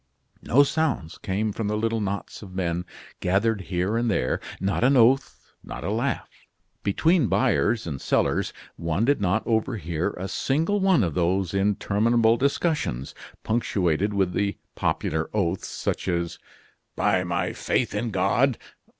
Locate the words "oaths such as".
15.35-16.39